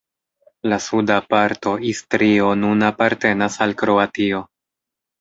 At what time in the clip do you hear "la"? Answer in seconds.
0.71-0.79